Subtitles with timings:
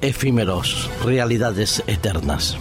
[0.00, 2.56] efímeros, realidades eternas.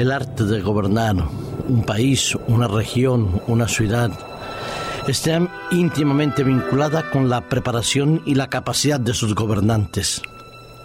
[0.00, 1.14] El arte de gobernar
[1.68, 4.10] un país, una región, una ciudad,
[5.06, 10.22] está íntimamente vinculada con la preparación y la capacidad de sus gobernantes.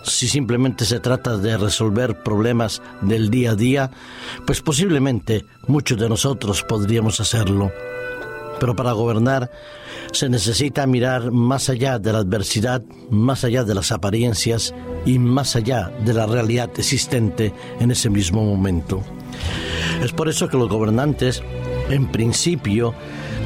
[0.04, 3.92] Si simplemente se trata de resolver problemas del día a día,
[4.46, 7.72] pues posiblemente muchos de nosotros podríamos hacerlo.
[8.60, 9.52] Pero para gobernar
[10.12, 14.74] se necesita mirar más allá de la adversidad, más allá de las apariencias
[15.06, 19.02] y más allá de la realidad existente en ese mismo momento.
[20.02, 21.44] Es por eso que los gobernantes,
[21.90, 22.94] en principio,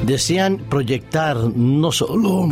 [0.05, 2.49] desean proyectar no solo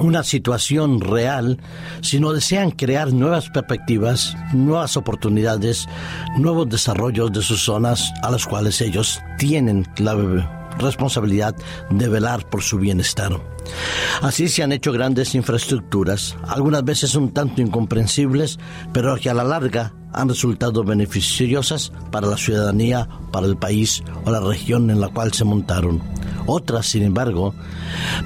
[0.00, 1.58] una situación real,
[2.00, 5.86] sino desean crear nuevas perspectivas, nuevas oportunidades,
[6.36, 10.14] nuevos desarrollos de sus zonas a las cuales ellos tienen la
[10.78, 11.54] responsabilidad
[11.90, 13.32] de velar por su bienestar.
[14.22, 18.58] Así se han hecho grandes infraestructuras, algunas veces un tanto incomprensibles,
[18.92, 24.30] pero que a la larga han resultado beneficiosas para la ciudadanía, para el país o
[24.30, 26.00] la región en la cual se montaron.
[26.46, 27.54] Otras, sin embargo,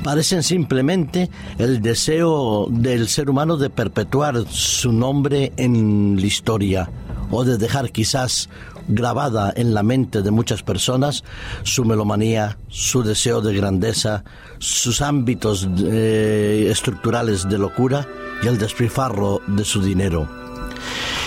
[0.02, 6.90] parecen simplemente el deseo del ser humano de perpetuar su nombre en la historia
[7.30, 8.48] o de dejar quizás
[8.88, 11.22] grabada en la mente de muchas personas
[11.62, 14.24] su melomanía, su deseo de grandeza,
[14.58, 18.06] sus ámbitos eh, estructurales de locura
[18.42, 20.28] y el despilfarro de su dinero.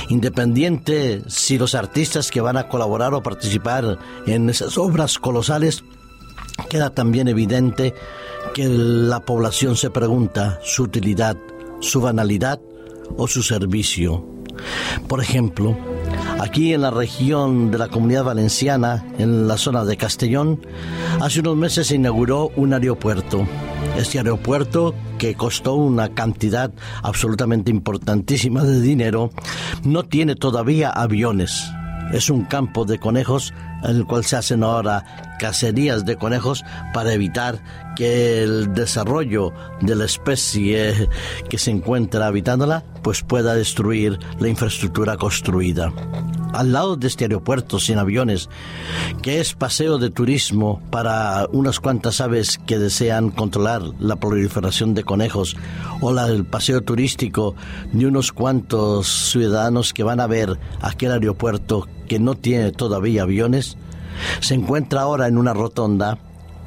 [0.09, 5.84] Independiente si los artistas que van a colaborar o participar en esas obras colosales,
[6.69, 7.94] queda también evidente
[8.53, 11.38] que la población se pregunta su utilidad,
[11.80, 12.59] su banalidad
[13.18, 14.25] o su servicio.
[15.08, 15.78] Por ejemplo,
[16.41, 20.59] Aquí en la región de la Comunidad Valenciana, en la zona de Castellón,
[21.19, 23.47] hace unos meses se inauguró un aeropuerto.
[23.96, 26.72] Este aeropuerto, que costó una cantidad
[27.03, 29.29] absolutamente importantísima de dinero,
[29.84, 31.63] no tiene todavía aviones.
[32.12, 33.53] Es un campo de conejos
[33.84, 36.63] en el cual se hacen ahora cacerías de conejos
[36.94, 37.63] para evitar
[37.96, 41.08] que el desarrollo de la especie
[41.50, 45.91] que se encuentra habitándola pues pueda destruir la infraestructura construida.
[46.53, 48.50] Al lado de este aeropuerto sin aviones,
[49.22, 55.03] que es paseo de turismo para unas cuantas aves que desean controlar la proliferación de
[55.03, 55.56] conejos,
[56.01, 57.56] o la, el paseo turístico
[57.94, 63.78] de unos cuantos ciudadanos que van a ver aquel aeropuerto que no tiene todavía aviones,
[64.41, 66.17] se encuentra ahora en una rotonda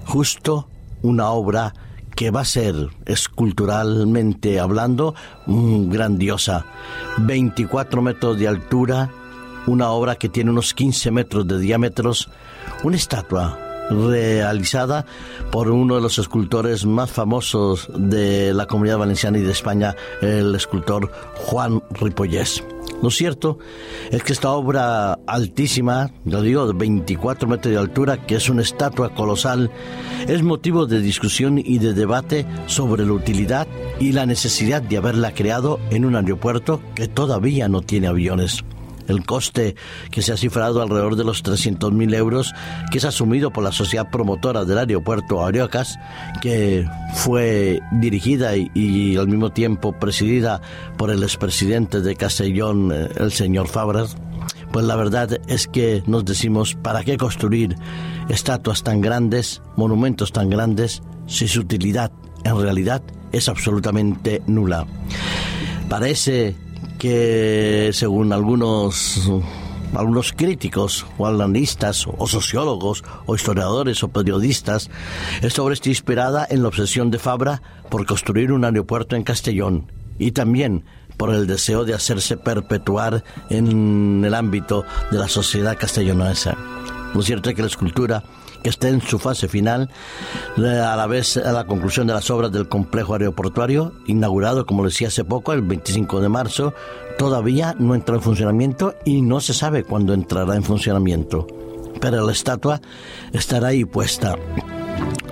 [0.06, 0.68] justo
[1.02, 1.74] una obra
[2.14, 2.74] que va a ser
[3.06, 5.14] esculturalmente hablando
[5.46, 6.64] mm, grandiosa.
[7.18, 9.10] 24 metros de altura,
[9.66, 12.28] una obra que tiene unos 15 metros de diámetros,
[12.82, 13.58] una estatua
[13.90, 15.04] realizada
[15.50, 20.54] por uno de los escultores más famosos de la comunidad valenciana y de España, el
[20.54, 22.64] escultor Juan Ripollés.
[23.02, 23.58] Lo cierto
[24.10, 28.62] es que esta obra altísima, lo digo, de 24 metros de altura, que es una
[28.62, 29.70] estatua colosal,
[30.26, 33.66] es motivo de discusión y de debate sobre la utilidad
[34.00, 38.64] y la necesidad de haberla creado en un aeropuerto que todavía no tiene aviones
[39.08, 39.74] el coste
[40.10, 42.52] que se ha cifrado alrededor de los 300.000 euros,
[42.90, 45.98] que es asumido por la sociedad promotora del aeropuerto Ariocas,
[46.40, 50.60] que fue dirigida y, al mismo tiempo presidida
[50.96, 54.16] por el expresidente de Castellón, eh, el señor Fabras.
[54.72, 57.76] Pues la verdad es que nos decimos, ¿para qué construir
[58.28, 62.10] estatuas tan grandes, monumentos tan grandes, si su utilidad
[62.44, 63.02] en realidad
[63.32, 64.86] es absolutamente nula?
[65.88, 66.56] Parece
[67.04, 69.30] que según algunos
[69.94, 74.88] algunos críticos o analistas o sociólogos o historiadores o periodistas,
[75.42, 77.60] esta obra está inspirada en la obsesión de Fabra
[77.90, 80.86] por construir un aeropuerto en Castellón y también
[81.18, 86.54] por el deseo de hacerse perpetuar en el ámbito de la sociedad castellonense.
[87.14, 88.24] Lo cierto es que la escultura
[88.64, 89.90] que está en su fase final,
[90.56, 95.08] a la vez a la conclusión de las obras del complejo aeroportuario, inaugurado, como decía
[95.08, 96.74] hace poco, el 25 de marzo,
[97.18, 101.46] todavía no entra en funcionamiento y no se sabe cuándo entrará en funcionamiento.
[102.00, 102.80] Pero la estatua
[103.34, 104.34] estará ahí puesta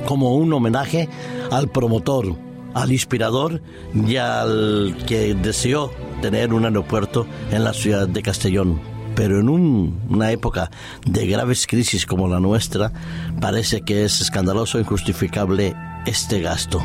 [0.04, 1.08] como un homenaje
[1.50, 2.36] al promotor,
[2.74, 3.62] al inspirador
[3.94, 5.90] y al que deseó
[6.20, 10.70] tener un aeropuerto en la ciudad de Castellón pero en una época
[11.06, 12.92] de graves crisis como la nuestra,
[13.40, 15.74] parece que es escandaloso e injustificable
[16.06, 16.82] este gasto.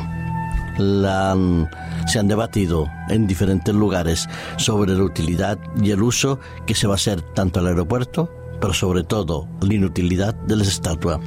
[2.07, 4.27] se han debatido en diferentes lugares
[4.57, 8.73] sobre la utilidad y el uso que se va a hacer tanto al aeropuerto pero
[8.73, 11.19] sobre todo la inutilidad de las estatuas.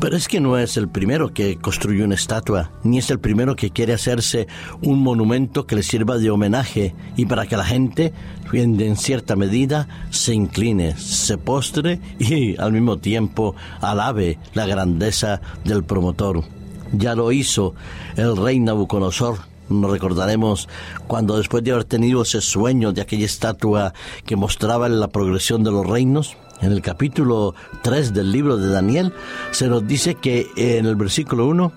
[0.00, 3.56] Pero es que no es el primero que construye una estatua, ni es el primero
[3.56, 4.46] que quiere hacerse
[4.82, 8.12] un monumento que le sirva de homenaje y para que la gente,
[8.52, 15.82] en cierta medida, se incline, se postre y al mismo tiempo alabe la grandeza del
[15.82, 16.44] promotor.
[16.92, 17.74] Ya lo hizo
[18.16, 19.38] el rey Nabucodonosor
[19.68, 20.68] nos recordaremos
[21.06, 23.94] cuando después de haber tenido ese sueño de aquella estatua
[24.24, 29.12] que mostraba la progresión de los reinos, en el capítulo 3 del libro de Daniel,
[29.50, 31.72] se nos dice que en el versículo 1,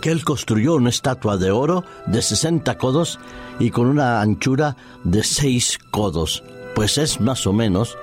[0.00, 3.18] que él construyó una estatua de oro de 60 codos
[3.58, 6.42] y con una anchura de 6 codos.
[6.74, 7.96] Pues es más o menos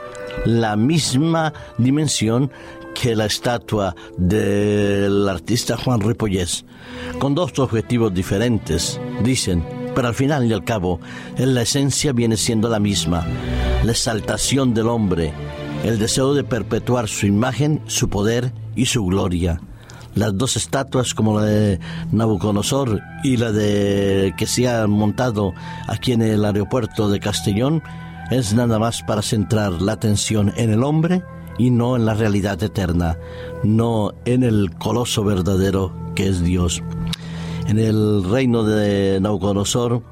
[0.45, 2.51] la misma dimensión
[2.93, 6.65] que la estatua del artista Juan Ripollés,
[7.19, 9.65] con dos objetivos diferentes, dicen,
[9.95, 10.99] pero al final y al cabo,
[11.37, 13.25] en la esencia viene siendo la misma,
[13.83, 15.33] la exaltación del hombre,
[15.83, 19.61] el deseo de perpetuar su imagen, su poder y su gloria.
[20.13, 21.79] Las dos estatuas como la de
[22.11, 25.53] Nabucodonosor y la de que se ha montado
[25.87, 27.81] aquí en el aeropuerto de Castellón
[28.29, 31.23] es nada más para centrar la atención en el hombre
[31.57, 33.17] y no en la realidad eterna,
[33.63, 36.83] no en el coloso verdadero que es Dios.
[37.67, 40.03] En el reino de Nabucodonosor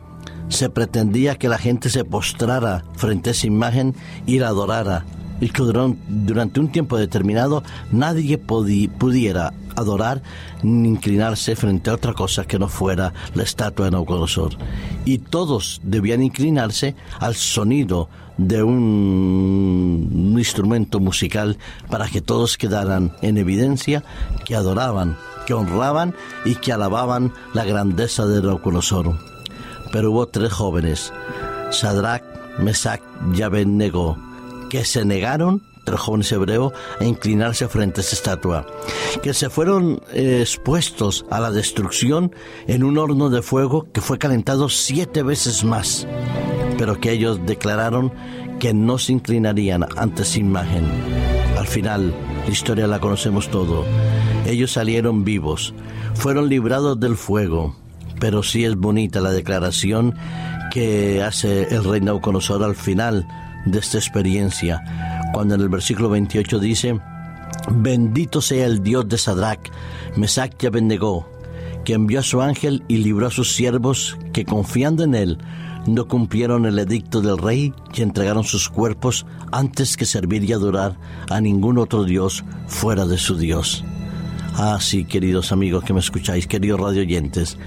[0.48, 3.95] se pretendía que la gente se postrara frente a esa imagen
[4.25, 5.06] y la adorara,
[5.42, 10.22] y que durante un tiempo determinado nadie pudiera adorar
[10.62, 14.58] ni inclinarse frente a otra cosa que no fuera la estatua de Nabucodonosor.
[15.06, 21.58] Y todos debían inclinarse al sonido de un instrumento musical
[21.90, 24.04] para que todos quedaran en evidencia
[24.46, 26.14] que adoraban, que honraban
[26.46, 29.18] y que alababan la grandeza de Nabucodonosor.
[29.92, 31.12] Pero hubo tres jóvenes,
[31.72, 32.24] Sadrach,
[32.60, 33.02] Mesach
[33.34, 34.18] y Abednego,
[34.69, 38.68] que se negaron tres jóvenes hebreos a inclinarse frente a esa estatua,
[39.24, 42.36] que se fueron eh, expuestos a la destrucción
[42.68, 46.07] en un horno de fuego que fue calentado siete veces más,
[46.77, 48.13] pero que ellos declararon
[48.60, 50.86] que no se inclinarían ante esa imagen.
[51.57, 52.13] Al final,
[52.45, 53.86] la historia la conocemos todo.
[54.45, 55.74] Ellos salieron vivos,
[56.13, 57.75] fueron librados del fuego,
[58.19, 60.16] pero sí es bonita la declaración
[60.71, 63.25] que hace el rey Nauconosor al final
[63.71, 64.83] de esta experiencia,
[65.33, 67.00] cuando en el versículo 28 dice,
[67.71, 69.71] Bendito sea el Dios de Sadrach,
[70.16, 71.30] Mesach y Abednego,
[71.83, 75.38] que envió a su ángel y libró a sus siervos que confiando en él
[75.88, 80.98] no cumplieron el edicto del rey y entregaron sus cuerpos antes que servir y adorar
[81.30, 83.83] a ningún otro Dios fuera de su Dios.
[84.56, 87.57] Ah, sí, queridos amigos que me escucháis, queridos radio oyentes.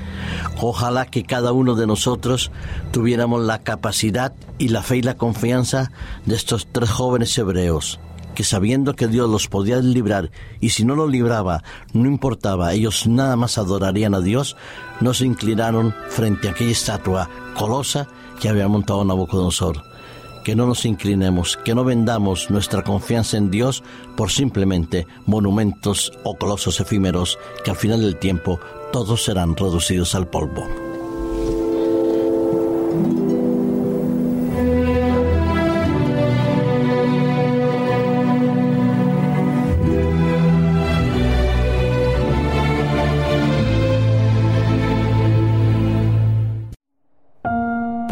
[0.60, 2.50] Ojalá que cada uno de nosotros
[2.90, 5.90] tuviéramos la capacidad y la fe y la confianza
[6.26, 7.98] de estos tres jóvenes hebreos,
[8.34, 10.30] que sabiendo que Dios los podía librar,
[10.60, 14.56] y si no los libraba, no importaba, ellos nada más adorarían a Dios,
[15.00, 18.08] no se inclinaron frente a aquella estatua colosa
[18.40, 19.92] que había montado Nabucodonosor
[20.42, 23.82] que no nos inclinemos, que no vendamos nuestra confianza en Dios
[24.16, 28.60] por simplemente monumentos o colosos efímeros que al final del tiempo
[28.92, 30.91] todos serán reducidos al polvo.